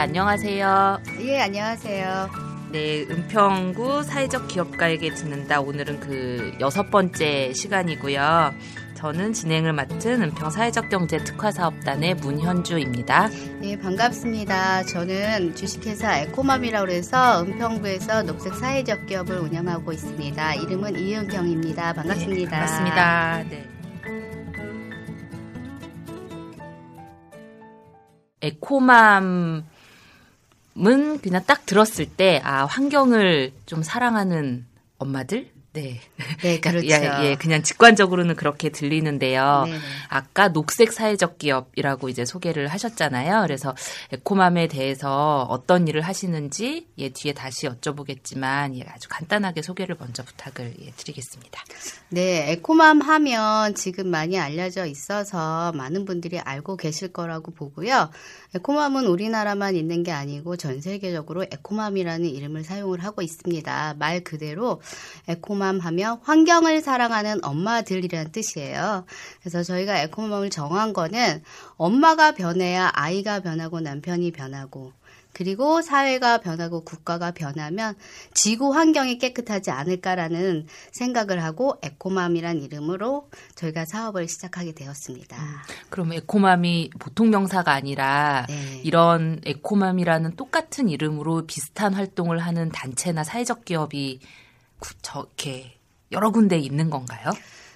[0.00, 1.02] 안녕하세요.
[1.20, 2.30] 예, 안녕하세요.
[2.72, 5.60] 네, 은평구 사회적 기업가에게 듣는다.
[5.60, 8.54] 오늘은 그 여섯 번째 시간이고요.
[8.94, 13.28] 저는 진행을 맡은 은평 사회적 경제 특화 사업단의 문현주입니다.
[13.62, 14.84] 예, 반갑습니다.
[14.84, 20.54] 저는 주식회사 에코맘이라고 해서 은평구에서 녹색 사회적 기업을 운영하고 있습니다.
[20.54, 21.92] 이름은 이은경입니다.
[21.92, 22.50] 반갑습니다.
[22.50, 23.44] 네, 반갑습니다.
[23.50, 23.68] 네.
[28.40, 29.66] 에코맘
[30.78, 34.66] 은 그냥 딱 들었을 때, 아, 환경을 좀 사랑하는
[34.98, 35.50] 엄마들?
[35.72, 36.00] 네.
[36.42, 36.88] 네, 그렇죠.
[36.88, 39.64] 예, 예, 그냥 직관적으로는 그렇게 들리는데요.
[39.66, 39.78] 네네.
[40.08, 43.42] 아까 녹색 사회적 기업이라고 이제 소개를 하셨잖아요.
[43.42, 43.76] 그래서
[44.12, 50.74] 에코맘에 대해서 어떤 일을 하시는지 예, 뒤에 다시 여쭤보겠지만 예, 아주 간단하게 소개를 먼저 부탁을
[50.82, 51.62] 예, 드리겠습니다.
[52.08, 58.10] 네, 에코맘 하면 지금 많이 알려져 있어서 많은 분들이 알고 계실 거라고 보고요.
[58.56, 63.94] 에코맘은 우리나라만 있는 게 아니고 전 세계적으로 에코맘이라는 이름을 사용을 하고 있습니다.
[63.98, 64.82] 말 그대로
[65.28, 69.04] 에코맘 하면 환경을 사랑하는 엄마들이라는 뜻이에요.
[69.40, 71.42] 그래서 저희가 에코맘을 정한 거는
[71.76, 74.92] 엄마가 변해야 아이가 변하고 남편이 변하고
[75.32, 77.94] 그리고 사회가 변하고 국가가 변하면
[78.34, 85.36] 지구 환경이 깨끗하지 않을까라는 생각을 하고 에코맘이란 이름으로 저희가 사업을 시작하게 되었습니다.
[85.88, 88.80] 그럼 에코맘이 보통 명사가 아니라 네.
[88.82, 94.26] 이런 에코맘이라는 똑같은 이름으로 비슷한 활동을 하는 단체나 사회적 기업이 구-
[95.02, 95.72] 저렇게
[96.12, 97.32] 여러 군데 있는 건가요?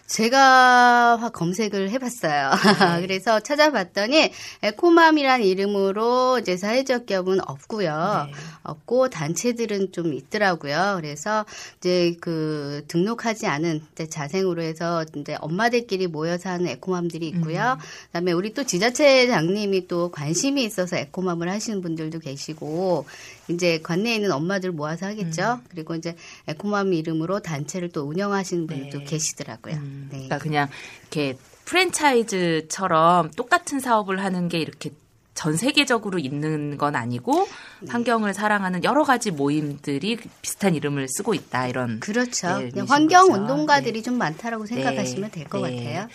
[0.06, 2.50] 제가 화- 검색을 해봤어요.
[3.00, 4.32] 그래서 찾아봤더니
[4.62, 8.26] 에코맘이란 이름으로 이제 사회적 기업은 없고요.
[8.28, 8.32] 네.
[8.64, 10.98] 없고 단체들은 좀 있더라고요.
[11.00, 11.47] 그래서
[11.78, 17.78] 이제 그 등록하지 않은 자생으로 해서 이제 엄마들끼리 모여서 하는 에코맘들이 있고요.
[18.09, 23.06] 그다음에 우리 또 지자체장님이 또 관심이 있어서 에코맘을 하시는 분들도 계시고
[23.49, 25.60] 이제 관내에 있는 엄마들 모아서 하겠죠.
[25.69, 26.16] 그리고 이제
[26.49, 29.05] 에코맘 이름으로 단체를 또 운영하시는 분들도 네.
[29.05, 29.75] 계시더라고요.
[29.75, 30.16] 음, 네.
[30.16, 30.69] 그러니까 그냥
[31.03, 34.91] 이렇게 프랜차이즈처럼 똑같은 사업을 하는 게 이렇게
[35.34, 37.47] 전 세계적으로 있는 건 아니고
[37.81, 37.91] 네.
[37.91, 42.59] 환경을 사랑하는 여러 가지 모임들이 비슷한 이름을 쓰고 있다 이런 그렇죠.
[42.59, 43.41] 네, 환경 거죠.
[43.41, 45.76] 운동가들이 좀 많다라고 생각하시면 네, 될것 네.
[45.76, 46.09] 같아요.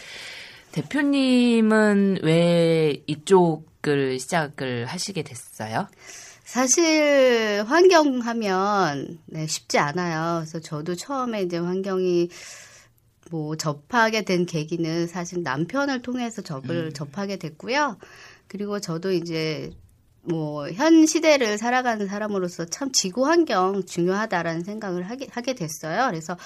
[0.72, 5.88] 대표님은 왜 이쪽을 시작을 하시게 됐어요?
[6.50, 10.40] 사실 환경 하면 네, 쉽지 않아요.
[10.40, 12.30] 그래서 저도 처음에 이제 환경이
[13.30, 17.98] 뭐 접하게 된 계기는 사실 남편을 통해서 접을 접하게 됐고요.
[18.48, 19.70] 그리고 저도 이제
[20.24, 26.08] 뭐 현 시대를 살아가는 사람으로서 참 지구 환경 중요하다라는 생각을 하게, 하게 됐어요.
[26.08, 26.38] 그래서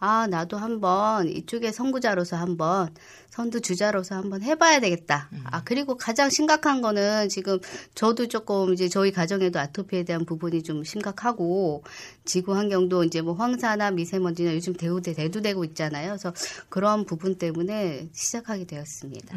[0.00, 2.94] 아 나도 한번 이쪽에 선구자로서 한번
[3.30, 5.28] 선두 주자로서 한번 해봐야 되겠다.
[5.44, 7.58] 아 그리고 가장 심각한 거는 지금
[7.94, 11.84] 저도 조금 이제 저희 가정에도 아토피에 대한 부분이 좀 심각하고
[12.24, 16.10] 지구 환경도 이제 뭐 황사나 미세먼지나 요즘 대우대 대두되고 있잖아요.
[16.10, 16.32] 그래서
[16.68, 19.36] 그런 부분 때문에 시작하게 되었습니다.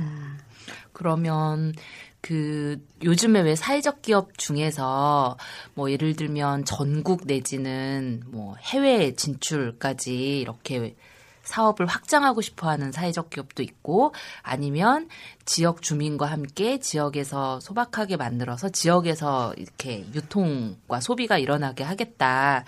[0.93, 1.73] 그러면
[2.21, 5.37] 그 요즘에 왜 사회적 기업 중에서
[5.73, 10.95] 뭐 예를 들면 전국 내지는 뭐 해외 진출까지 이렇게
[11.43, 14.13] 사업을 확장하고 싶어 하는 사회적 기업도 있고
[14.43, 15.09] 아니면
[15.45, 22.63] 지역 주민과 함께 지역에서 소박하게 만들어서 지역에서 이렇게 유통과 소비가 일어나게 하겠다라고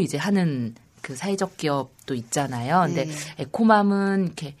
[0.00, 2.84] 이제 하는 그 사회적 기업도 있잖아요.
[2.86, 3.14] 근데 네.
[3.38, 4.56] 에코맘은 이렇게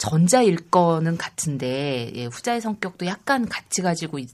[0.00, 4.30] 전자일 거는 같은데 예, 후자의 성격도 약간 같이 가지고 있,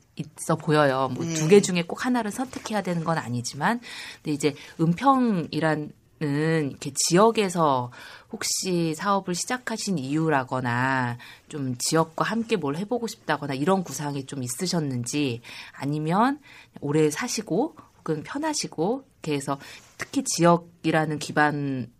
[0.48, 1.10] 어 보여요.
[1.12, 1.34] 뭐 네.
[1.34, 3.80] 두개 중에 꼭 하나를 선택해야 되는 건 아니지만
[4.22, 5.90] 근데 이제 은평이란
[6.20, 7.90] 이렇게 지역에서
[8.30, 11.18] 혹시 사업을 시작하신 이유라거나
[11.48, 15.40] 좀 지역과 함께 뭘 해보고 싶다거나 이런 구상이 좀 있으셨는지
[15.72, 16.38] 아니면
[16.80, 19.58] 오래 사시고 혹은 편하시고 이렇게 해서
[19.98, 21.90] 특히 지역이라는 기반은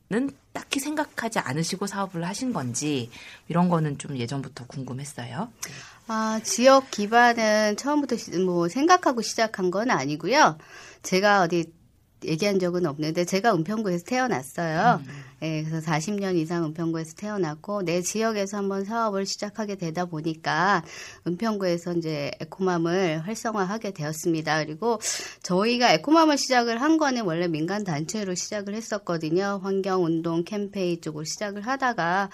[0.56, 3.10] 딱히 생각하지 않으시고 사업을 하신 건지
[3.46, 5.52] 이런 거는 좀 예전부터 궁금했어요.
[6.08, 10.56] 아, 지역 기반은 처음부터 시- 뭐 생각하고 시작한 건 아니고요.
[11.02, 11.70] 제가 어디
[12.24, 15.00] 얘기한 적은 없는데 제가 은평구에서 태어났어요.
[15.42, 20.82] 예, 그래서 40년 이상 은평구에서 태어났고 내 지역에서 한번 사업을 시작하게 되다 보니까
[21.26, 24.64] 은평구에서 이제 에코맘을 활성화하게 되었습니다.
[24.64, 24.98] 그리고
[25.42, 29.60] 저희가 에코맘을 시작을 한 거는 원래 민간 단체로 시작을 했었거든요.
[29.62, 32.30] 환경 운동 캠페인 쪽으로 시작을 하다가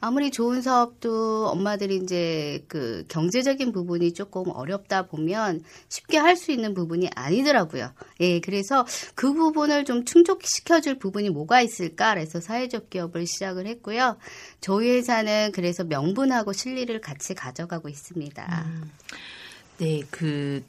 [0.00, 6.74] 아무리 좋은 사업도 엄마들이 이제 그 경제적인 부분이 조금 어렵다 보면 쉽게 할 수 있는
[6.74, 7.92] 부분이 아니더라고요.
[8.20, 8.84] 예, 그래서
[9.14, 12.12] 그 부분을 좀 충족시켜줄 부분이 뭐가 있을까?
[12.14, 14.18] 그래서 사회적 기업을 시작을 했고요.
[14.60, 18.66] 저희 회사는 그래서 명분하고 실리를 같이 가져가고 있습니다.
[19.78, 20.62] 네, 그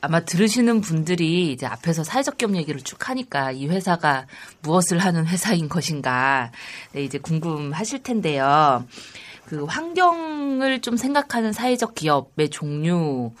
[0.00, 4.26] 아마 들으시는 분들이 이제 앞에서 사회적 기업 얘기를 쭉 하니까 이 회사가
[4.62, 6.52] 무엇을 하는 회사인 것인가
[6.92, 8.84] 네, 이제 궁금하실 텐데요.
[9.46, 13.32] 그 환경을 좀 생각하는 사회적 기업의 종류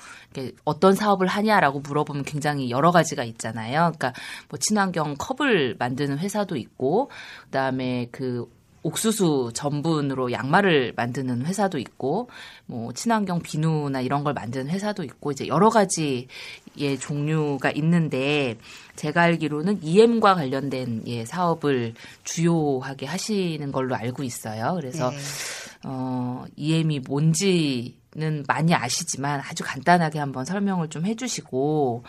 [0.64, 3.92] 어떤 사업을 하냐라고 물어보면 굉장히 여러 가지가 있잖아요.
[3.96, 4.12] 그러니까
[4.48, 7.10] 뭐 친환경 컵을 만드는 회사도 있고
[7.44, 8.46] 그다음에 그
[8.82, 12.30] 옥수수 전분으로 양말을 만드는 회사도 있고
[12.66, 16.26] 뭐 친환경 비누나 이런 걸 만드는 회사도 있고 이제 여러 가지의
[17.00, 18.56] 종류가 있는데
[18.96, 21.94] 제가 알기로는 EM과 관련된 예 사업을
[22.24, 24.74] 주요하게 하시는 걸로 알고 있어요.
[24.74, 25.16] 그래서 네.
[25.84, 32.04] 어 EM이 뭔지는 많이 아시지만 아주 간단하게 한번 설명을 좀 해주시고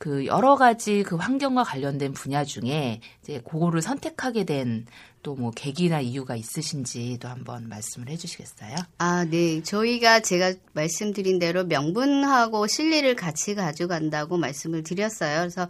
[0.00, 4.86] 그 여러 가지 그 환경과 관련된 분야 중에 이제 그거를 선택하게 된
[5.22, 8.74] 또 뭐 계기나 이유가 있으신지도 한번 말씀을 해주시겠어요?
[8.98, 9.62] 아, 네.
[9.62, 15.40] 저희가 제가 말씀드린 대로 명분하고 실리를 같이 가져간다고 말씀을 드렸어요.
[15.40, 15.66] 그래서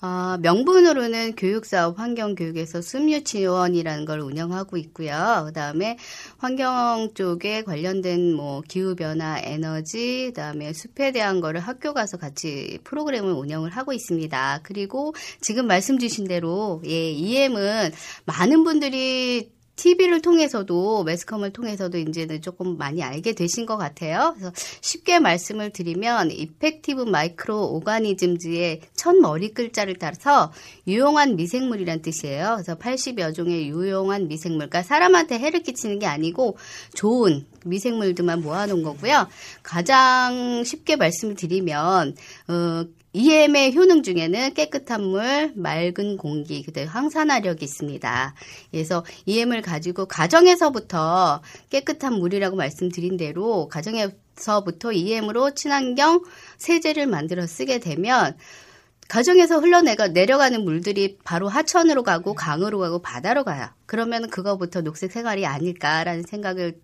[0.00, 5.42] 어, 명분으로는 교육사업 환경교육에서 숲유치원이라는 걸 운영하고 있고요.
[5.46, 5.98] 그다음에
[6.36, 13.32] 환경 쪽에 관련된 뭐 기후 변화, 에너지, 그다음에 숲에 대한 거를 학교 가서 같이 프로그램을
[13.32, 14.60] 운영을 하고 있습니다.
[14.62, 17.90] 그리고 지금 말씀 주신 대로 예, EM은
[18.26, 24.34] 많은 분들 이 TV를 통해서도 매스컴을 통해서도 이제는 조금 많이 알게 되신 것 같아요.
[24.36, 30.52] 그래서 쉽게 말씀을 드리면 이펙티브 마이크로 오가니즘즈의 첫 머리 글자를 따라서
[30.86, 32.56] 유용한 미생물이란 뜻이에요.
[32.56, 36.58] 그래서 80여 종의 유용한 미생물, 그러니까 사람한테 해를 끼치는 게 아니고
[36.94, 39.28] 좋은 미생물들만 모아놓은 거고요.
[39.62, 42.16] 가장 쉽게 말씀을 드리면
[42.48, 48.34] 어, EM의 효능 중에는 깨끗한 물, 맑은 공기, 그다음 항산화력이 있습니다.
[48.70, 56.22] 그래서 EM을 가지고 가정에서부터 깨끗한 물이라고 말씀드린 대로 가정에서부터 EM으로 친환경
[56.58, 58.36] 세제를 만들어 쓰게 되면
[59.08, 63.68] 가정에서 흘러내가 내려가는 물들이 바로 하천으로 가고 강으로 가고 바다로 가요.
[63.86, 66.78] 그러면 그거부터 녹색 생활이 아닐까라는 생각을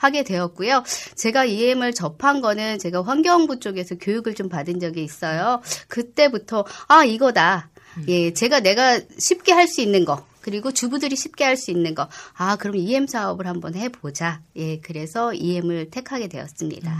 [0.00, 0.82] 하게 되었고요.
[1.14, 5.60] 제가 EM을 접한 거는 제가 환경부 쪽에서 교육을 좀 받은 적이 있어요.
[5.88, 7.68] 그때부터 아 이거다.
[8.08, 10.24] 예, 제가 내가 쉽게 할 수 있는 거.
[10.40, 12.08] 그리고 주부들이 쉽게 할 수 있는 거.
[12.34, 14.40] 아, 그럼 EM 사업을 한번 해보자.
[14.56, 16.90] 예, 그래서 EM을 택하게 되었습니다.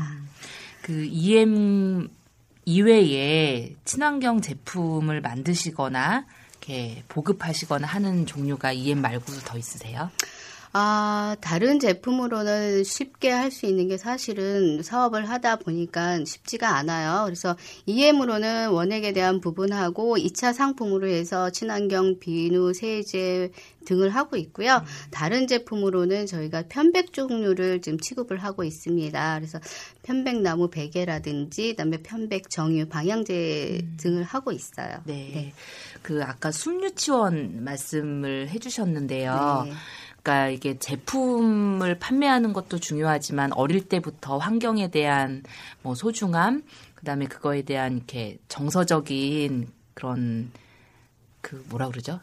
[0.83, 2.09] 그 EM
[2.67, 10.11] 이외에 친환경 제품을 만드시거나 이렇게 보급하시거나 하는 종류가 EM 말고도 더 있으세요?
[10.73, 17.25] 아, 다른 제품으로는 쉽게 할 수 있는 게 사실은 사업을 하다 보니까 쉽지가 않아요.
[17.25, 23.51] 그래서 EM으로는 원액에 대한 부분하고 2차 상품으로 해서 친환경 비누, 세제
[23.87, 24.85] 등을 하고 있고요.
[25.11, 29.39] 다른 제품으로는 저희가 편백 종류를 지금 취급을 하고 있습니다.
[29.39, 29.59] 그래서
[30.05, 35.01] 편백나무 베개라든지 그다음에 편백 정유, 방향제 등을 하고 있어요.
[35.05, 35.53] 네.
[36.03, 39.65] 그 아까 숲유치원 말씀을 해 주셨는데요.
[39.67, 39.73] 네.
[40.23, 45.43] 그러니까 이게 제품을 판매하는 것도 중요하지만 어릴 때부터 환경에 대한
[45.83, 46.63] 뭐 소중함,
[46.95, 50.51] 그다음에 그거에 대한 이렇게 정서적인 그런
[51.41, 52.21] 그 뭐라 그러죠?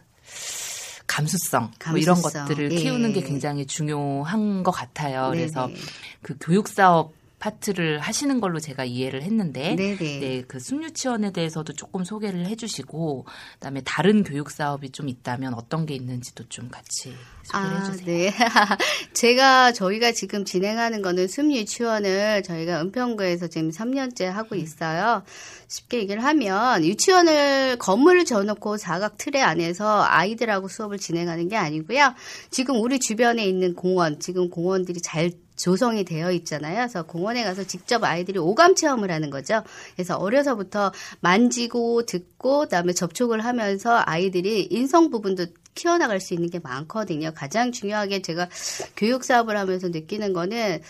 [1.07, 2.45] 감수성, 뭐 이런 감수성.
[2.47, 2.75] 것들을 예.
[2.75, 5.29] 키우는 게 굉장히 중요한 것 같아요.
[5.31, 5.79] 그래서 네네.
[6.21, 9.97] 그 교육 사업 파트를 하시는 걸로 제가 이해를 했는데 네네.
[9.97, 15.93] 네, 그 숲유치원에 대해서도 조금 소개를 해주시고 그다음에 다른 교육 사업이 좀 있다면 어떤 게
[15.93, 17.13] 있는지도 좀 같이
[17.43, 18.05] 소개를 아, 해주세요.
[18.05, 18.33] 네.
[19.13, 24.59] 제가 저희가 지금 진행하는 거는 숲 유치원을 저희가 은평구에서 지금 3년째 하고 음.
[24.59, 25.23] 있어요.
[25.67, 32.13] 쉽게 얘기를 하면 유치원을 건물을 지어놓고 사각 틀에 안에서 아이들하고 수업을 진행하는 게 아니고요.
[32.49, 36.75] 지금 우리 주변에 있는 공원, 지금 공원들이 잘 조성이 되어 있잖아요.
[36.77, 39.63] 그래서 공원에 가서 직접 아이들이 오감 체험을 하는 거죠.
[39.95, 47.31] 그래서 어려서부터 만지고 듣고 그다음에 접촉을 하면서 아이들이 인성 부분도 키워나갈 수 있는 게 많거든요.
[47.35, 48.49] 가장 중요하게 제가
[48.95, 50.81] 교육 사업을 하면서 느끼는 거는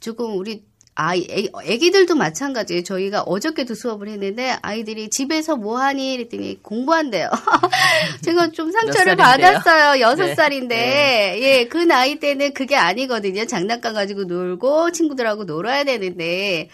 [0.00, 0.64] 조금 우리
[0.96, 2.84] 아이, 애- 애기들도 마찬가지예요.
[2.84, 6.16] 저희가 어저께도 수업을 했는데 아이들이 집에서 뭐 하니?
[6.16, 7.30] 그랬더니 공부한대요.
[8.22, 9.16] 제가 좀 상처를?
[9.16, 10.00] 받았어요.
[10.00, 10.34] 여섯 네.
[10.36, 11.38] 살인데.
[11.40, 13.44] 예, 그 나이 때는 그게 아니거든요.
[13.46, 16.68] 장난감 가지고 놀고 친구들하고 놀아야 되는데.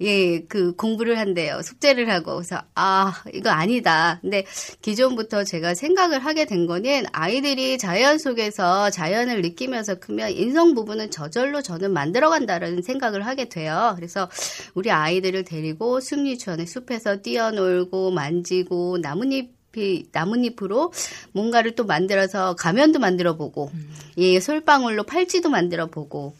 [0.00, 1.62] 예, 그 공부를 한대요.
[1.62, 2.34] 숙제를 하고.
[2.36, 4.18] 그래서, 아, 이거 아니다.
[4.20, 4.44] 근데
[4.82, 11.62] 기존부터 제가 생각을 하게 된 거는 아이들이 자연 속에서 자연을 느끼면서 크면 인성 부분은 저절로
[11.62, 13.92] 저는 만들어 간다라는 생각을 하게 돼요.
[13.96, 14.28] 그래서
[14.74, 20.92] 우리 아이들을 데리고 숲유치원에 숲에서 뛰어놀고 만지고 나뭇잎 이 나뭇잎으로
[21.32, 23.70] 뭔가를 또 만들어서 가면도 만들어 보고,
[24.18, 26.34] 예, 솔방울로 팔찌도 만들어 보고,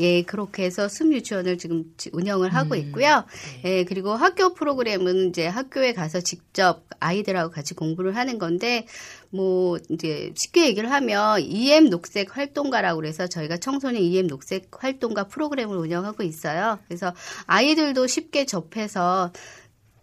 [0.00, 3.24] 예, 그렇게 해서 숲 유치원을 지금 지- 운영을 하고 있고요.
[3.64, 8.86] 예, 그리고 학교 프로그램은 이제 학교에 가서 직접 아이들하고 같이 공부를 하는 건데,
[9.30, 15.76] 뭐, 이제 쉽게 얘기를 하면 EM 녹색 활동가라고 그래서 저희가 청소년 EM 녹색 활동가 프로그램을
[15.76, 16.80] 운영하고 있어요.
[16.88, 17.14] 그래서
[17.46, 19.30] 아이들도 쉽게 접해서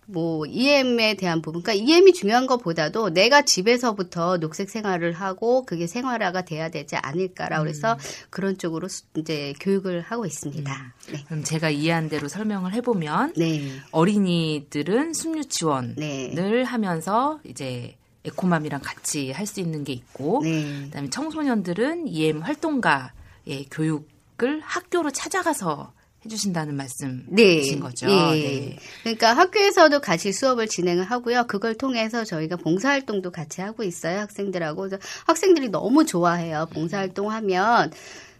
[0.10, 6.46] 뭐 EM에 대한 부분, 그러니까 EM이 중요한 것보다도 내가 집에서부터 녹색 생활을 하고 그게 생활화가
[6.46, 7.98] 돼야 되지 않을까라고 그래서
[8.30, 10.94] 그런 쪽으로 수- 이제 교육을 하고 있습니다.
[11.12, 11.24] 네.
[11.28, 13.70] 그럼 제가 이해한 대로 설명을 해보면 네.
[13.92, 16.64] 어린이들은 숲유치원을 네.
[16.64, 20.84] 하면서 이제 에코맘이랑 같이 할 수 있는 게 있고 네.
[20.86, 24.08] 그다음에 청소년들은 EM 활동가의 교육
[24.44, 25.94] 을 학교로 찾아가서
[26.26, 27.80] 해주신다는 말씀이신 네.
[27.80, 28.08] 거죠.
[28.10, 28.42] 예.
[28.42, 28.80] 네.
[29.04, 31.46] 그러니까 학교에서도 같이 수업을 진행을 하고요.
[31.48, 34.20] 그걸 통해서 저희가 봉사활동도 같이 하고 있어요.
[34.20, 34.82] 학생들하고.
[34.82, 36.68] 그래서 학생들이 너무 좋아해요.
[36.74, 37.92] 봉사활동 하면.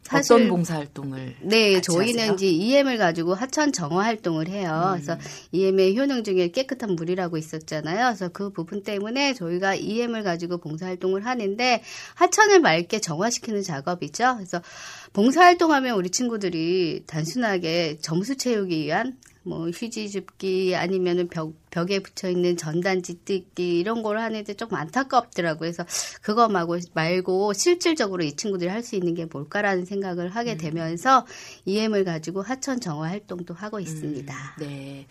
[0.08, 2.34] 사실 어떤 봉사활동을 네, 저희는 하세요?
[2.34, 4.94] 이제 EM을 가지고 하천 정화 활동을 해요.
[4.96, 5.02] 음.
[5.02, 5.18] 그래서
[5.52, 8.06] EM의 효능 중에 깨끗한 물이라고 있었잖아요.
[8.06, 11.84] 그래서 그 부분 때문에 저희가 EM을 가지고 봉사 활동을 하는데
[12.16, 14.36] 하천을 맑게 정화시키는 작업이죠.
[14.38, 14.62] 그래서
[15.12, 22.30] 봉사 활동하면 우리 친구들이 단순하게 점수 채우기 위한 뭐 휴지 줍기 아니면은 벽 벽에 붙여
[22.30, 25.60] 있는 전단지 뜯기 이런 걸 하는데 조금 안타깝더라고요.
[25.60, 25.86] 그래서
[26.22, 30.58] 그거 말고 말고 실질적으로 이 친구들이 할 수 있는 게 뭘까라는 생각을 하게 음.
[30.58, 31.26] 되면서
[31.66, 34.56] EM을 가지고 하천 정화 활동도 하고 있습니다.
[34.60, 35.08] 네.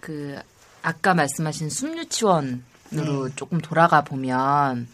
[0.00, 0.38] 그
[0.82, 2.60] 아까 말씀하신 숲유치원으로
[3.28, 3.34] 네.
[3.36, 4.88] 조금 돌아가 보면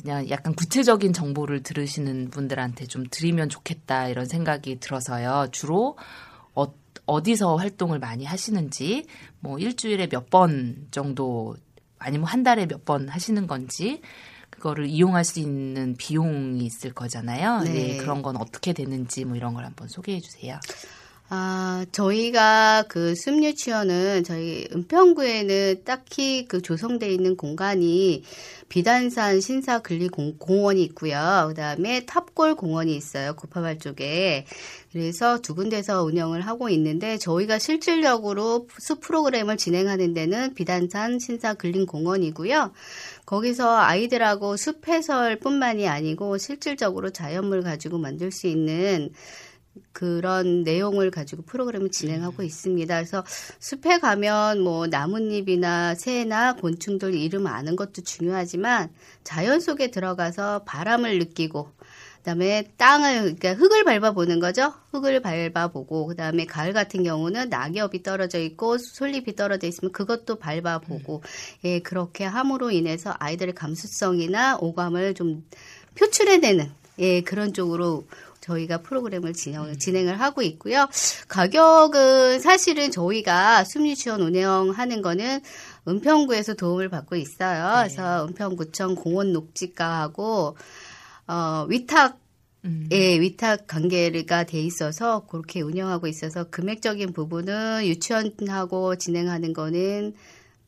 [0.00, 5.48] 그냥 약간 구체적인 정보를 들으시는 분들한테 좀 드리면 좋겠다 이런 생각이 들어서요.
[5.50, 5.96] 주로
[6.54, 6.66] 어,
[7.08, 9.06] 어디서 활동을 많이 하시는지
[9.40, 11.56] 뭐 일주일에 몇 번 정도
[11.98, 14.00] 아니면 한 달에 몇 번 하시는 건지
[14.50, 17.60] 그거를 이용할 수 있는 비용이 있을 거잖아요.
[17.64, 17.72] 네.
[17.72, 20.58] 네, 그런 건 어떻게 되는지 뭐 이런 걸 한번 소개해 주세요.
[21.30, 28.22] 아, 저희가 그 숲유치원은 저희 은평구에는 딱히 그 조성돼 있는 공간이
[28.70, 31.46] 비단산 신사근리공원이 있고요.
[31.48, 33.34] 그 다음에 탑골 공원이 있어요.
[33.34, 34.46] 구파발 쪽에.
[34.90, 42.72] 그래서 두 군데서 운영을 하고 있는데 저희가 실질적으로 숲 프로그램을 진행하는 데는 비단산 신사근린공원이고요.
[43.26, 49.10] 거기서 아이들하고 숲 해설뿐만이 아니고 실질적으로 자연물 가지고 만들 수 있는
[49.92, 52.94] 그런 내용을 가지고 프로그램을 진행하고 있습니다.
[52.94, 53.24] 그래서
[53.58, 58.90] 숲에 가면 뭐 나뭇잎이나 새나 곤충들 이름 아는 것도 중요하지만
[59.24, 61.70] 자연 속에 들어가서 바람을 느끼고
[62.28, 64.74] 그다음에 땅을 그러니까 흙을 밟아보는 거죠.
[64.92, 71.22] 흙을 밟아보고 그다음에 가을 같은 경우는 낙엽이 떨어져 있고 솔잎이 떨어져 있으면 그것도 밟아보고
[71.64, 75.44] 예 그렇게 함으로 인해서 아이들의 감수성이나 오감을 좀
[75.94, 78.06] 표출해내는 예 그런 쪽으로
[78.48, 80.88] 저희가 프로그램을 진행, 진행을 하고 있고요.
[81.28, 85.40] 가격은 사실은 저희가 숲유치원 운영하는 거는
[85.86, 87.72] 은평구에서 도움을 받고 있어요.
[87.76, 90.56] 그래서 은평구청 공원 녹지과하고
[91.26, 92.18] 어, 위탁
[92.64, 92.88] 음.
[92.90, 100.14] 예, 위탁 관계가 돼 있어서 그렇게 운영하고 있어서 금액적인 부분은 유치원하고 진행하는 거는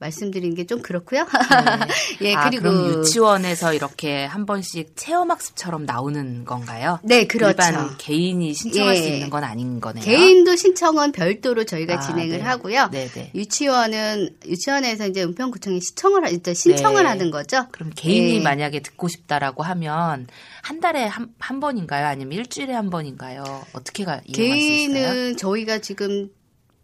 [0.01, 1.27] 말씀드리는 게좀 그렇고요.
[2.23, 6.99] 예, 아, 그리고 그럼 유치원에서 이렇게 한 번씩 체험 학습처럼 나오는 건가요?
[7.05, 7.51] 네, 그렇죠.
[7.51, 9.09] 일반 개인이 신청할 수 예.
[9.15, 10.03] 있는 건 아닌 거네요.
[10.03, 12.41] 개인도 신청은 별도로 저희가 아, 진행을 네.
[12.43, 12.89] 하고요.
[12.91, 13.33] 네네.
[13.35, 17.09] 유치원은 유치원에서 이제 은평구청에 시청을 하- 이제 신청을 네.
[17.09, 17.67] 하는 거죠.
[17.71, 18.41] 그럼 개인이 예.
[18.41, 20.27] 만약에 듣고 싶다라고 하면
[20.63, 22.07] 한 달에 한, 한 번인가요?
[22.07, 23.45] 아니면 일주일에 한 번인가요?
[23.75, 24.93] 어떻게 가, 이용할 수 있어요?
[24.95, 26.31] 개인은 저희가 지금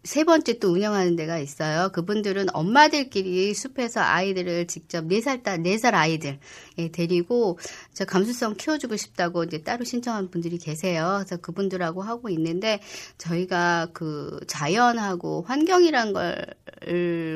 [0.07, 1.89] 세 번째 또 운영하는 데가 있어요.
[1.91, 6.39] 그분들은 엄마들끼리 숲에서 아이들을 직접 네살 딸, 네 살 아이들
[6.77, 7.59] 예, 데리고
[7.93, 11.23] 저 감수성 키워주고 싶다고 이제 따로 신청한 분들이 계세요.
[11.25, 12.79] 그래서 그분들하고 하고 있는데
[13.17, 16.45] 저희가 그 자연하고 환경이란 걸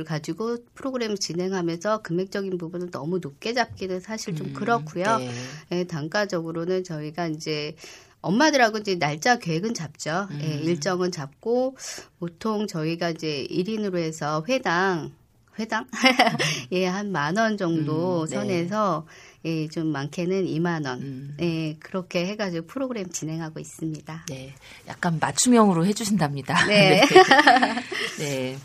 [0.08, 5.18] 가지고 프로그램을 진행하면서 금액적인 부분을 너무 높게 잡기는 사실 좀 음, 그렇고요.
[5.18, 5.32] 네.
[5.74, 7.75] 예, 단가적으로는 저희가 이제
[8.22, 10.28] 엄마들하고 이제 날짜 계획은 잡죠.
[10.40, 10.63] 예, 음.
[10.63, 11.75] 일정은 잡고
[12.20, 15.12] 보통 저희가 이제 1인으로 해서 회당
[15.60, 15.86] 회당
[16.72, 18.36] 예, 한 만 원 정도 음, 네.
[18.36, 19.06] 선에서
[19.44, 21.01] 예, 좀 많게는 2만 원.
[21.01, 21.38] 음.
[21.42, 24.25] 예, 그렇게 해 가지고 프로그램 진행하고 있습니다.
[24.30, 24.54] 네.
[24.88, 26.68] 약간 맞춤형으로 해주신답니다.
[26.68, 27.01] 네.
[28.20, 28.58] 네.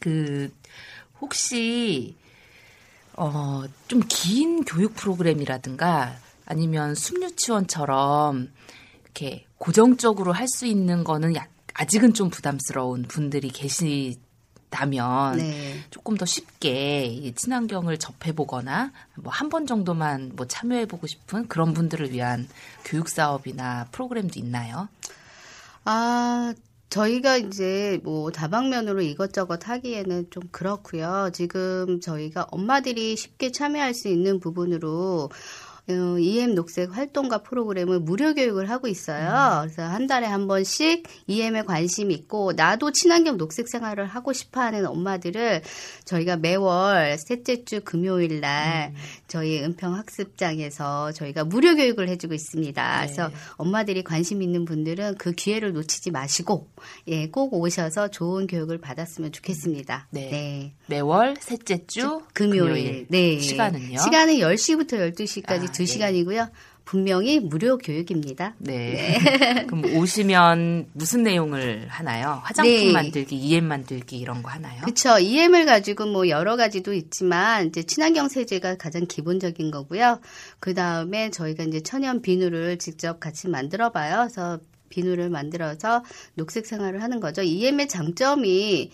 [0.00, 0.52] 그,
[1.20, 2.16] 혹시,
[3.14, 8.50] 어, 좀 긴 교육 프로그램이라든가 아니면 숲유치원처럼
[9.14, 14.16] 이렇게 고정적으로 할 수 있는 거는 약- 아직은 좀 부담스러운 분들이 계시
[14.70, 15.78] 다면 네.
[15.90, 22.10] 조금 더 쉽게 이 친환경을 접해보거나 뭐 한 번 정도만 뭐 참여해보고 싶은 그런 분들을
[22.12, 22.48] 위한
[22.84, 24.88] 교육 사업이나 프로그램도 있나요?
[25.84, 26.54] 아,
[26.90, 31.30] 저희가 이제 뭐 다방면으로 이것저것 하기에는 좀 그렇고요.
[31.32, 38.70] 지금 저희가 엄마들이 쉽게 참여할 수 있는 부분으로 어, EM 녹색 활동가 프로그램을 무료 교육을
[38.70, 39.62] 하고 있어요.
[39.62, 45.62] 그래서 한 달에 한 번씩 EM에 관심 있고 나도 친환경 녹색 생활을 하고 싶어하는 엄마들을
[46.04, 48.94] 저희가 매월 셋째 주 금요일 날
[49.26, 53.00] 저희 은평 학습장에서 저희가 무료 교육을 해주고 있습니다.
[53.00, 53.06] 네.
[53.06, 56.68] 그래서 엄마들이 관심 있는 분들은 그 기회를 놓치지 마시고
[57.08, 60.06] 예, 꼭 오셔서 좋은 교육을 받았으면 좋겠습니다.
[60.10, 60.74] 네.
[60.86, 63.06] 매월 셋째 주 금요일.
[63.08, 63.40] 네.
[63.40, 63.98] 시간은요?
[63.98, 65.92] 시간은 10시부터 12시까지 아, 두 네.
[65.92, 66.48] 시간이고요.
[66.84, 68.54] 분명히 무료 교육입니다.
[68.58, 69.18] 네.
[69.66, 72.40] 그럼 오시면 무슨 내용을 하나요?
[72.42, 72.92] 화장품 네.
[72.92, 74.80] 만들기, EM 만들기 이런 거 하나요?
[74.82, 75.18] 그렇죠.
[75.18, 80.20] EM을 가지고 뭐 여러 가지도 있지만 이제 친환경 세제가 가장 기본적인 거고요.
[80.58, 84.26] 그 다음에 저희가 이제 천연 비누를 직접 같이 만들어 봐요.
[84.28, 84.58] 그래서
[84.88, 87.42] 비누를 만들어서 녹색 생활을 하는 거죠.
[87.42, 88.90] EM의 장점이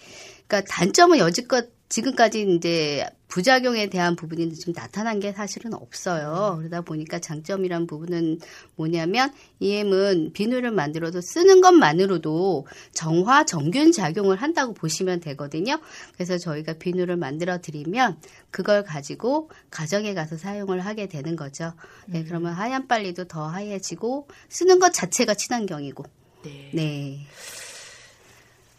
[0.47, 6.57] 그러니까 단점은 여지껏 지금까지 이제 부작용에 대한 부분이 좀 나타난 게 사실은 없어요.
[6.59, 8.40] 그러다 보니까 장점이란 부분은
[8.77, 15.79] 뭐냐면 EM은 비누를 만들어서 쓰는 것만으로도 정화 정균 작용을 한다고 보시면 되거든요.
[16.14, 18.18] 그래서 저희가 비누를 만들어 드리면
[18.51, 21.74] 그걸 가지고 가정에 가서 사용을 하게 되는 거죠.
[22.07, 26.05] 네, 그러면 하얀 빨리도 더 하얘지고 쓰는 것 자체가 친환경이고.
[26.44, 26.70] 네.
[26.72, 27.18] 네.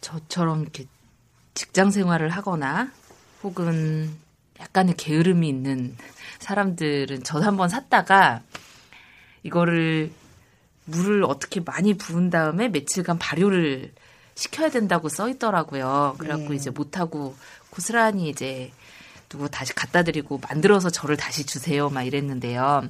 [0.00, 0.86] 저처럼 이렇게
[1.54, 2.90] 직장 생활을 하거나
[3.42, 4.10] 혹은
[4.58, 5.96] 약간의 게으름이 있는
[6.40, 8.42] 사람들은 저도 한번 샀다가
[9.42, 10.12] 이거를
[10.84, 13.92] 물을 어떻게 많이 부은 다음에 며칠간 발효를
[14.34, 16.16] 시켜야 된다고 써 있더라고요.
[16.18, 16.56] 그래갖고 네.
[16.56, 17.36] 이제 못하고
[17.70, 18.72] 고스란히 이제
[19.28, 21.88] 누구 다시 갖다 드리고 만들어서 저를 다시 주세요.
[21.88, 22.88] 막 이랬는데요.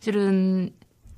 [0.00, 0.72] 실은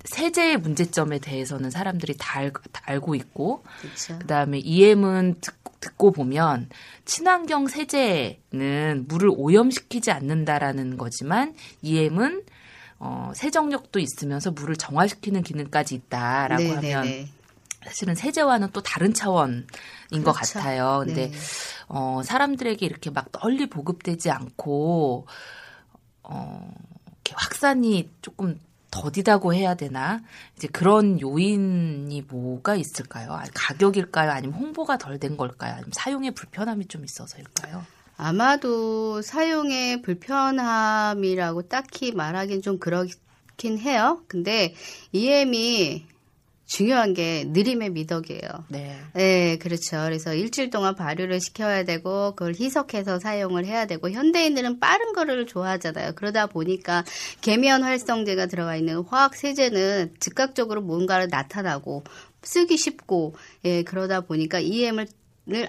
[0.04, 4.18] 세제의 문제점에 대해서는 사람들이 다, 알, 다 알고 있고 그렇죠.
[4.20, 6.68] 그다음에 EM은 듣고, 듣고 보면
[7.04, 12.42] 친환경 세제는 물을 오염시키지 않는다라는 거지만 EM은
[12.98, 17.28] 어, 세정력도 있으면서 물을 정화시키는 기능까지 있다라고 네, 하면 네, 네.
[17.84, 19.66] 사실은 세제와는 또 다른 차원인
[20.24, 20.58] 것 그렇죠.
[20.58, 21.02] 같아요.
[21.04, 21.38] 근데 네.
[21.88, 25.26] 어, 사람들에게 이렇게 막 널리 보급되지 않고
[26.22, 26.74] 어,
[27.06, 28.58] 이렇게 확산이 조금
[29.00, 30.22] 더디다고 해야 되나?
[30.56, 33.38] 이제 그런 요인이 뭐가 있을까요?
[33.54, 34.30] 가격일까요?
[34.30, 35.72] 아니면 홍보가 덜 된 걸까요?
[35.72, 37.85] 아니면 사용의 불편함이 좀 있어서일까요?
[38.16, 44.22] 아마도 사용의 불편함이라고 딱히 말하긴 좀 그렇긴 해요.
[44.28, 44.74] 근데
[45.12, 46.06] EM이
[46.66, 48.64] 중요한 게 느림의 미덕이에요.
[48.68, 48.96] 네.
[49.14, 49.98] 네, 그렇죠.
[50.05, 56.12] 그래서 일주일 동안 발효를 시켜야 되고 그걸 희석해서 사용을 해야 되고 현대인들은 빠른 거를 좋아하잖아요.
[56.16, 57.05] 그러다 보니까
[57.40, 62.02] 계면 활성제가 들어가 있는 화학 세제는 즉각적으로 뭔가를 나타나고
[62.42, 65.07] 쓰기 쉽고 예, 그러다 보니까 EM을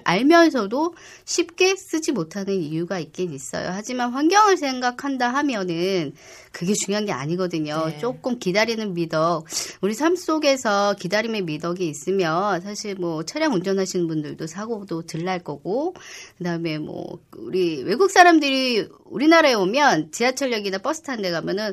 [0.04, 3.68] 알면서도 쉽게 쓰지 못하는 이유가 있긴 있어요.
[3.70, 6.12] 하지만 환경을 생각한다 하면은
[6.52, 7.86] 그게 중요한 게 아니거든요.
[7.86, 7.98] 네.
[7.98, 9.46] 조금 기다리는 미덕.
[9.80, 15.94] 우리 삶 속에서 기다림의 미덕이 있으면 사실 뭐 차량 운전하시는 분들도 사고도 덜 날 거고
[16.38, 21.72] 그다음에 뭐 우리 외국 사람들이 우리나라에 오면 지하철역이나 버스 타는 데 가면은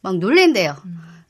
[0.00, 0.76] 막 놀랜대요.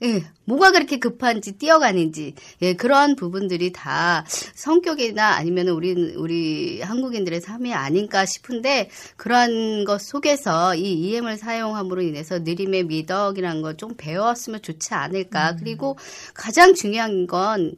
[0.03, 7.73] 예, 뭐가 그렇게 급한지 뛰어가는지 예 그러한 부분들이 다 성격이나 아니면 우리 우리 한국인들의 삶이
[7.73, 14.95] 아닌가 싶은데 그러한 것 속에서 이 EM을 사용함으로 인해서 느림의 미덕이라는 걸 좀 배웠으면 좋지
[14.95, 15.57] 않을까.
[15.57, 15.97] 그리고
[16.35, 17.75] 가장 중요한 건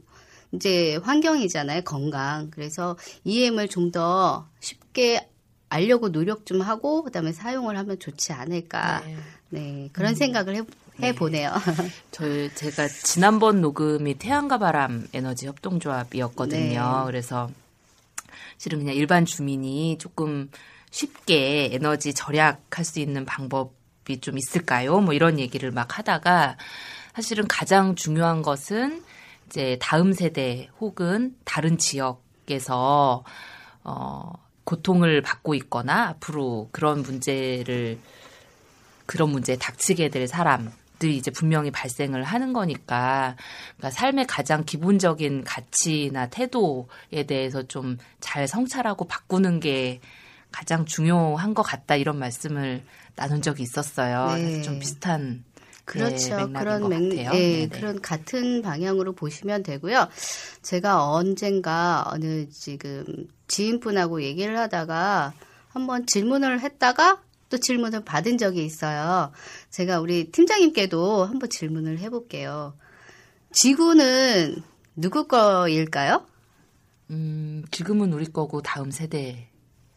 [0.53, 2.51] 이제 환경이잖아요 건강.
[2.51, 5.29] 그래서 EM을 좀 더 쉽게
[5.71, 9.03] 알려고 노력 좀 하고 그다음에 사용을 하면 좋지 않을까.
[9.07, 9.17] 네.
[9.51, 10.63] 네 그런 생각을 해,
[11.03, 11.53] 해 보네요.
[12.11, 17.05] 저 제가 지난번 녹음이 태양과 바람 에너지 협동조합이었거든요.
[17.05, 17.07] 네.
[17.07, 17.51] 그래서
[18.57, 20.51] 실은 그냥 일반 주민이 조금
[20.91, 25.01] 쉽게 에너지 절약할 수 있는 방법이 좀 있을까요?
[25.01, 26.57] 뭐 이런 얘기를 막 하다가
[27.15, 29.03] 사실은 가장 중요한 것은
[29.47, 33.25] 이제 다음 세대 혹은 다른 지역에서
[33.85, 34.33] 어
[34.65, 37.99] 고통을 받고 있거나 앞으로 그런 문제를
[39.07, 43.37] 그런 문제에 닥치게 될 사람 들이 이제 분명히 발생을 하는 거니까
[43.77, 50.01] 그러니까 삶의 가장 기본적인 가치나 태도에 대해서 좀 잘 성찰하고 바꾸는 게
[50.51, 52.83] 가장 중요한 것 같다 이런 말씀을
[53.17, 54.35] 나눈 적이 있었어요.
[54.35, 54.43] 네.
[54.43, 55.45] 그래서 좀 비슷한
[55.85, 56.37] 그렇죠.
[56.37, 57.31] 네, 맥락인 그런 것 맥, 같아요.
[57.35, 57.69] 예, 네네.
[57.69, 60.09] 그런 같은 방향으로 보시면 되고요.
[60.63, 63.05] 제가 언젠가 어느 지금
[63.47, 65.33] 지인분하고 얘기를 하다가
[65.69, 69.33] 한번 질문을 했다가 또 질문을 받은 적이 있어요.
[69.71, 72.75] 제가 우리 팀장님께도 한번 질문을 해볼게요.
[73.53, 74.63] 지구는
[74.97, 76.27] 누구 거일까요?
[77.11, 79.49] 음, 지금은 우리 거고 다음 세대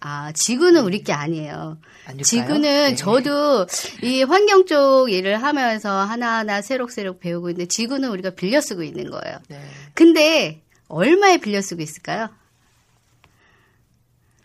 [0.03, 1.77] 아, 지구는 우리 게 아니에요.
[2.05, 2.23] 아닐까요?
[2.23, 2.95] 지구는 네.
[2.95, 3.67] 저도
[4.01, 9.37] 이 환경 쪽 일을 하면서 하나하나 새록새록 배우고 있는데 지구는 우리가 빌려 쓰고 있는 거예요.
[9.47, 9.63] 네.
[9.93, 12.29] 근데 얼마에 빌려 쓰고 있을까요?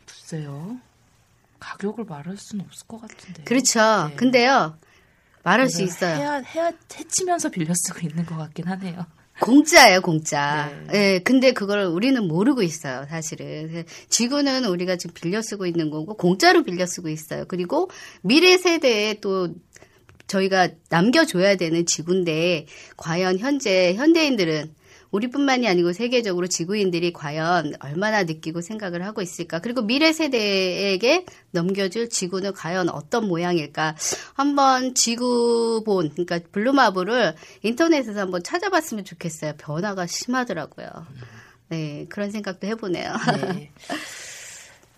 [0.04, 0.78] 글쎄요.
[1.66, 3.42] 가격을 말할 수는 없을 것 같은데.
[3.42, 3.81] 그렇죠.
[4.11, 4.14] 네.
[4.14, 4.79] 근데요.
[5.42, 6.16] 말할 수 있어요.
[6.16, 9.05] 해야 해야 해치면서 빌려 쓰고 있는 것 같긴 하네요.
[9.40, 10.72] 공짜예요, 공짜.
[10.90, 11.14] 네.
[11.14, 13.85] 예, 근데 그걸 우리는 모르고 있어요, 사실은.
[14.09, 17.44] 지구는 우리가 지금 빌려 쓰고 있는 거고, 공짜로 빌려 쓰고 있어요.
[17.46, 17.90] 그리고
[18.22, 19.52] 미래 세대에 또
[20.26, 24.74] 저희가 남겨줘야 되는 지구인데, 과연 현재 현대인들은
[25.16, 29.61] 우리뿐만이 아니고 세계적으로 지구인들이 과연 얼마나 느끼고 생각을 하고 있을까?
[29.61, 33.96] 그리고 미래 세대에게 넘겨줄 지구는 과연 어떤 모양일까?
[34.35, 39.55] 한번 지구본, 그러니까 블루마블을 인터넷에서 한번 찾아봤으면 좋겠어요.
[39.59, 40.88] 변화가 심하더라고요.
[41.68, 43.12] 네, 그런 생각도 해보네요.
[43.55, 43.70] 네.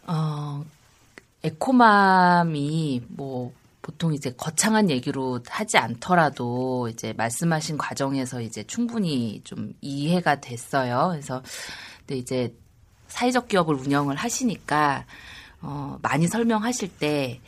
[0.07, 0.65] 어,
[1.45, 3.53] 에코맘이 뭐
[3.89, 11.09] 보통 이제 거창한 얘기로 하지 않더라도 이제 말씀하신 과정에서 이제 충분히 좀 이해가 됐어요.
[11.13, 11.43] 그래서
[12.01, 12.55] 근데 이제
[13.07, 15.07] 사회적 기업을 운영을 하시니까
[15.63, 17.41] 어, 많이 설명하실 때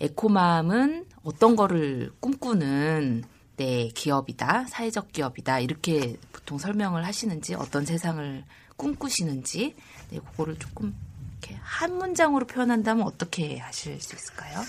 [0.00, 3.24] 에코맘은 어떤 거를 꿈꾸는
[3.56, 8.44] 네, 기업이다, 사회적 기업이다, 이렇게 보통 설명을 하시는지, 어떤 세상을
[8.76, 9.74] 꿈꾸시는지,
[10.10, 10.94] 네, 그거를 조금
[11.32, 14.62] 이렇게 한 문장으로 표현한다면 어떻게 하실 수 있을까요?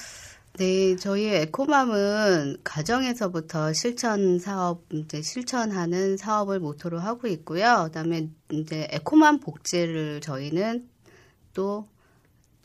[0.57, 7.85] 네, 저희 에코맘은 가정에서부터 실천 사업, 이제 실천하는 사업을 모토로 하고 있고요.
[7.85, 10.89] 그 다음에 이제 에코맘 복제를 저희는
[11.53, 11.87] 또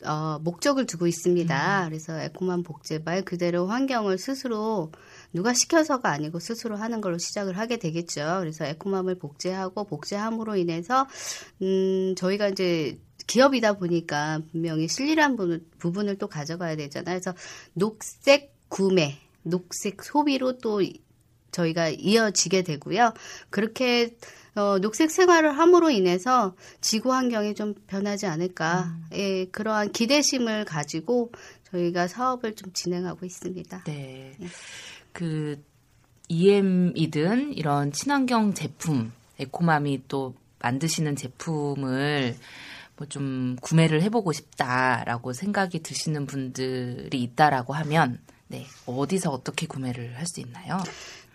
[0.03, 1.85] 어, 목적을 두고 있습니다.
[1.85, 4.91] 그래서 에코맘 복제 말 그대로 환경을 스스로
[5.33, 8.37] 누가 시켜서가 아니고 스스로 하는 걸로 시작을 하게 되겠죠.
[8.41, 11.07] 그래서 에코맘을 복제하고 복제함으로 인해서
[11.61, 14.87] 음, 저희가 이제 기업이다 보니까 분명히
[15.35, 17.19] 부분- 부분을 또 가져가야 되잖아요.
[17.19, 17.33] 그래서
[17.73, 20.81] 녹색 구매, 녹색 소비로 또
[21.51, 23.13] 저희가 이어지게 되고요.
[23.49, 24.15] 그렇게
[24.55, 28.95] 어, 녹색 생활을 함으로 인해서 지구 환경이 좀 변하지 않을까.
[29.13, 31.31] 예, 그러한 기대심을 가지고
[31.71, 33.83] 저희가 사업을 좀 진행하고 있습니다.
[33.83, 34.37] 네.
[35.11, 35.61] 그
[36.29, 42.35] EM이든 이런 친환경 제품, 에코맘이 또 만드시는 제품을
[42.97, 50.25] 뭐 좀 구매를 해보고 싶다라고 생각이 드시는 분들이 있다라고 하면 네 어디서 어떻게 구매를 할
[50.27, 50.81] 수 있나요?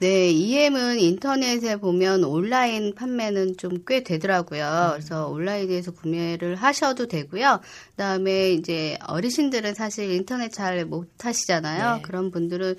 [0.01, 4.93] 네, EM은 인터넷에 보면 온라인 판매는 좀 꽤 되더라고요.
[4.95, 7.61] 그래서 온라인에서 구매를 하셔도 되고요.
[7.91, 11.97] 그다음에 이제 어르신들은 사실 인터넷 잘 못 하시잖아요.
[11.97, 12.03] 네.
[12.03, 12.77] 그런 분들은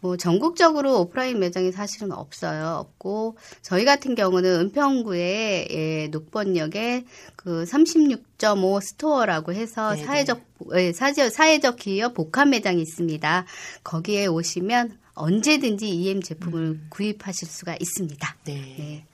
[0.00, 2.76] 뭐 전국적으로 오프라인 매장이 사실은 없어요.
[2.80, 7.04] 없고 저희 같은 경우는 은평구에 예, 녹번역에
[7.36, 10.06] 그 36.5 스토어라고 해서 네네.
[10.06, 10.40] 사회적
[10.74, 13.44] 예, 사회적 사회적 기업 복합 매장이 있습니다.
[13.84, 18.36] 거기에 오시면 언제든지 EM 제품을 구입하실 수가 있습니다.
[18.44, 18.54] 네.
[18.78, 19.06] 네.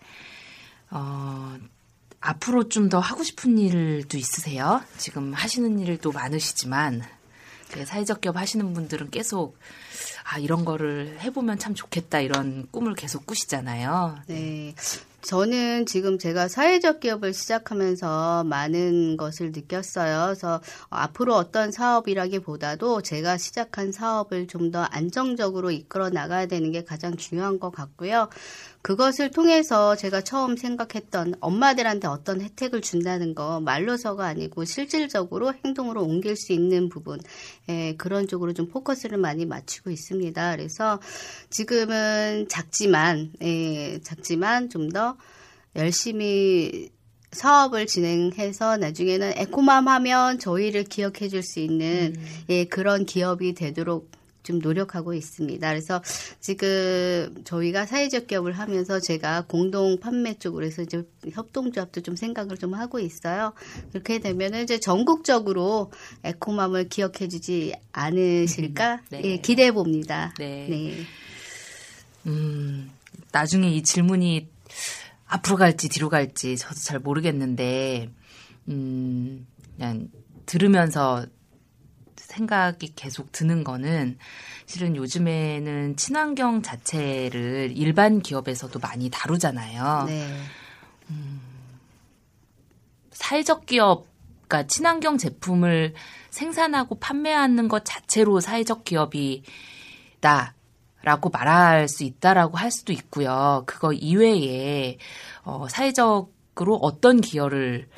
[0.90, 1.56] 어,
[2.20, 4.82] 앞으로 좀 더 하고 싶은 일도 있으세요?
[4.96, 7.02] 지금 하시는 일도 많으시지만
[7.70, 9.58] 그 사회적 기업 하시는 분들은 계속
[10.24, 14.20] 아 이런 거를 해보면 참 좋겠다 이런 꿈을 계속 꾸시잖아요.
[14.26, 14.74] 네.
[15.20, 20.26] 저는 지금 제가 사회적 기업을 시작하면서 많은 것을 느꼈어요.
[20.26, 27.16] 그래서 앞으로 어떤 사업이라기보다도 제가 시작한 사업을 좀 더 안정적으로 이끌어 나가야 되는 게 가장
[27.16, 28.28] 중요한 것 같고요.
[28.82, 36.36] 그것을 통해서 제가 처음 생각했던 엄마들한테 어떤 혜택을 준다는 거 말로서가 아니고 실질적으로 행동으로 옮길
[36.36, 37.20] 수 있는 부분
[37.68, 40.56] 예, 그런 쪽으로 좀 포커스를 많이 맞추고 있습니다.
[40.56, 41.00] 그래서
[41.50, 45.16] 지금은 작지만 예, 작지만 좀 더
[45.76, 46.88] 열심히
[47.32, 52.16] 사업을 진행해서 나중에는 에코맘 하면 저희를 기억해 줄 수 있는
[52.48, 54.10] 예, 그런 기업이 되도록
[54.48, 55.68] 좀 노력하고 있습니다.
[55.68, 56.02] 그래서
[56.40, 62.72] 지금 저희가 사회적 기업을 하면서 제가 공동 판매 쪽으로 해서 이제 협동조합도 좀 생각을 좀
[62.72, 63.52] 하고 있어요.
[63.92, 65.92] 그렇게 되면은 이제 전국적으로
[66.24, 69.02] 에코맘을 기억해 주지 않으실까?
[69.10, 69.20] 네.
[69.24, 70.32] 예, 기대해 봅니다.
[70.38, 70.66] 네.
[70.70, 70.96] 네.
[72.26, 72.90] 음,
[73.30, 74.48] 나중에 이 질문이
[75.26, 78.08] 앞으로 갈지 뒤로 갈지 저도 잘 모르겠는데,
[78.68, 80.08] 음, 그냥
[80.46, 81.26] 들으면서
[82.28, 84.18] 생각이 계속 드는 거는
[84.66, 90.04] 실은 요즘에는 친환경 자체를 일반 기업에서도 많이 다루잖아요.
[90.06, 90.28] 네.
[93.12, 94.06] 사회적 기업,
[94.46, 95.94] 그러니까 친환경 제품을
[96.28, 100.54] 생산하고 판매하는 것 자체로 사회적 기업이다.
[101.02, 103.62] 라고 말할 수 있다라고 할 수도 있고요.
[103.66, 104.98] 그거 이외에
[105.44, 107.88] 어, 사회적으로 어떤 기여를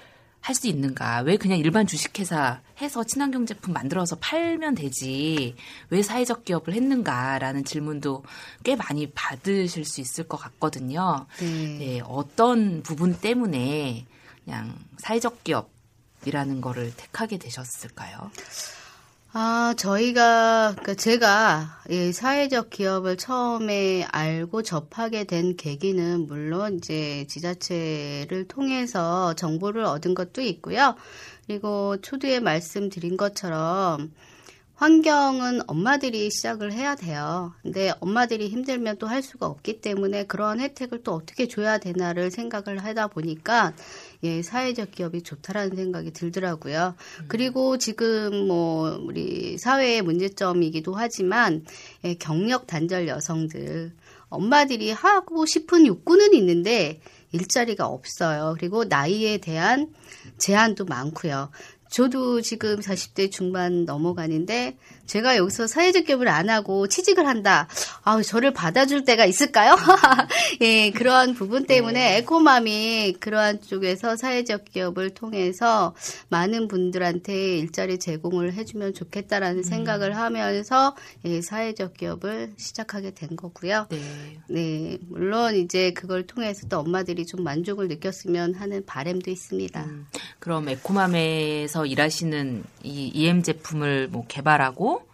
[0.41, 1.21] 할 수 있는가?
[1.21, 5.55] 왜 그냥 일반 주식회사 해서 친환경 제품 만들어서 팔면 되지?
[5.91, 8.25] 왜 사회적 기업을 했는가라는 질문도
[8.65, 11.27] 꽤 많이 받으실 수 있을 것 같거든요.
[11.41, 11.79] 네.
[11.79, 14.07] 네, 어떤 부분 때문에
[14.45, 15.71] 그냥 사회적 기업
[16.25, 18.31] 이라는 거를 택하게 되셨을까요?
[19.33, 28.49] 아, 저희가, 그러니까 제가 이 사회적 기업을 처음에 알고 접하게 된 계기는 물론 이제 지자체를
[28.49, 30.97] 통해서 정보를 얻은 것도 있고요.
[31.47, 34.13] 그리고 초두에 말씀드린 것처럼
[34.75, 37.53] 환경은 엄마들이 시작을 해야 돼요.
[37.63, 42.79] 근데 엄마들이 힘들면 또 할 수가 없기 때문에 그런 혜택을 또 어떻게 줘야 되나를 생각을
[42.83, 43.75] 하다 보니까
[44.23, 46.95] 예, 사회적 기업이 좋다라는 생각이 들더라고요.
[47.29, 51.65] 그리고 지금 뭐 우리 사회의 문제점이기도 하지만
[52.05, 53.93] 예, 경력 단절 여성들
[54.29, 57.01] 엄마들이 하고 싶은 욕구는 있는데
[57.33, 58.55] 일자리가 없어요.
[58.59, 59.93] 그리고 나이에 대한
[60.39, 61.51] 제한도 많고요.
[61.91, 64.77] 저도 지금 40대 중반 넘어가는데
[65.07, 67.67] 제가 여기서 사회적 기업을 안 하고 취직을 한다.
[68.05, 69.75] 아, 저를 받아줄 때가 있을까요?
[70.63, 75.97] 예, 그러한 부분 때문에 에코맘이 그러한 쪽에서 사회적 기업을 통해서
[76.29, 83.89] 많은 분들한테 일자리 제공을 해주면 좋겠다라는 생각을 하면서 예, 사회적 기업을 시작하게 된 거고요.
[83.91, 83.99] 네.
[84.49, 89.85] 네, 물론 이제 그걸 통해서 또 엄마들이 좀 만족을 느꼈으면 하는 바람도 있습니다.
[89.85, 90.07] 음,
[90.39, 95.09] 그럼 에코맘에서 일하시는 이 EM 제품을 뭐 개발하고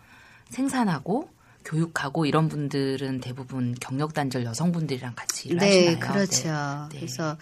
[0.51, 1.29] 생산하고
[1.65, 6.13] 교육하고 이런 분들은 대부분 경력 단절 여성분들이랑 같이 일을 네, 하시나요?
[6.13, 6.89] 그렇죠.
[6.93, 7.01] 네.
[7.01, 7.37] 그래서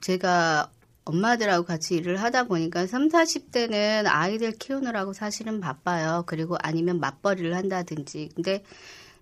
[0.00, 0.70] 제가
[1.04, 6.24] 엄마들하고 같이 일을 하다 보니까 3, 40대는 아이들 키우느라고 사실은 바빠요.
[6.26, 8.28] 그리고 아니면 맞벌이를 한다든지.
[8.34, 8.62] 근데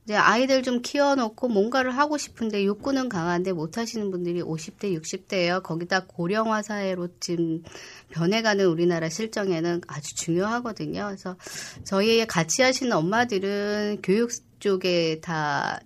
[0.06, 5.64] 이제 아이들 좀 키워놓고 뭔가를 하고 싶은데 욕구는 강한데 못 하시는 분들이 50대, 60대예요.
[5.64, 7.64] 거기다 고령화 사회로 지금
[8.10, 11.06] 변해가는 우리나라 실정에는 아주 중요하거든요.
[11.06, 11.36] 그래서
[11.82, 15.80] 저희 같이 하시는 엄마들은 교육 쪽에 다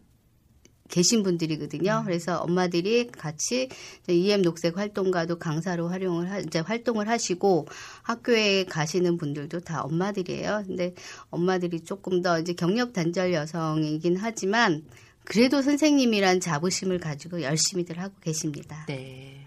[0.90, 2.03] 계신 분들이거든요.
[2.05, 3.68] 그래서 엄마들이 같이
[4.09, 7.66] EM 녹색 활동가도 강사로 활용을 하, 이제 활동을 하시고
[8.03, 10.64] 학교에 가시는 분들도 다 엄마들이에요.
[10.66, 10.94] 근데
[11.31, 14.85] 엄마들이 조금 더 이제 경력 단절 여성이긴 하지만
[15.24, 18.85] 그래도 선생님이란 자부심을 가지고 열심히들 하고 계십니다.
[18.88, 19.46] 네.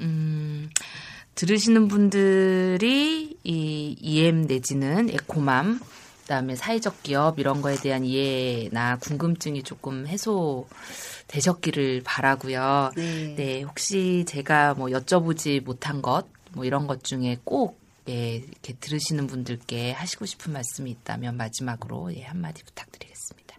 [0.00, 0.68] 음,
[1.36, 5.80] 들으시는 분들이 이 EM 내지는 에코맘
[6.24, 10.66] 그다음에 사회적 기업 이런 거에 대한 이해나 궁금증이 조금 해소
[11.28, 12.92] 되셨기를 바라고요.
[12.96, 13.34] 네.
[13.36, 19.26] 네, 혹시 제가 뭐 여쭤보지 못한 것, 뭐 이런 것 중에 꼭 예, 이렇게 들으시는
[19.26, 23.56] 분들께 하시고 싶은 말씀이 있다면 마지막으로 예, 한마디 부탁드리겠습니다.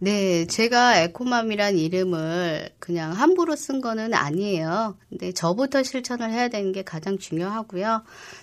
[0.00, 4.96] 네, 제가 에코맘이란 이름을 그냥 함부로 쓴 거는 아니에요.
[5.08, 8.02] 근데 저부터 실천을 해야 되는 게 가장 중요하고요.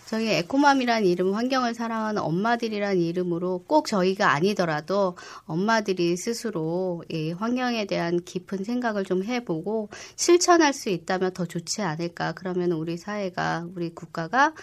[0.09, 8.19] 저희 에코맘이란 이름, 환경을 사랑하는 엄마들이란 이름으로 꼭 저희가 아니더라도 엄마들이 스스로 이 환경에 대한
[8.25, 12.31] 깊은 생각을 좀 해보고 실천할 수 있다면 더 좋지 않을까.
[12.31, 14.55] 그러면 우리 사회가, 우리 국가가,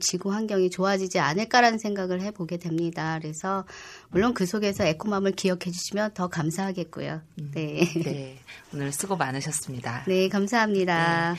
[0.00, 3.18] 지구 환경이 좋아지지 않을까라는 생각을 해보게 됩니다.
[3.22, 3.64] 그래서
[4.10, 7.22] 물론 그 속에서 에코맘을 기억해 주시면 더 감사하겠고요.
[7.54, 7.88] 네.
[8.04, 8.38] 네,
[8.74, 10.04] 오늘 수고 많으셨습니다.
[10.06, 11.36] 네, 감사합니다.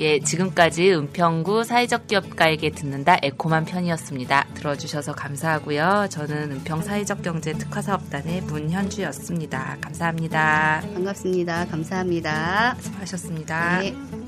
[0.00, 4.48] 예, 지금까지 은평구 사회적 기업가에게 듣는다 에코만 편이었습니다.
[4.54, 6.06] 들어주셔서 감사하고요.
[6.10, 9.78] 저는 은평 사회적 경제 특화사업단의 문현주였습니다.
[9.80, 10.82] 감사합니다.
[10.94, 11.66] 반갑습니다.
[11.66, 12.76] 감사합니다.
[12.80, 13.80] 수고하셨습니다.
[13.80, 14.21] 네.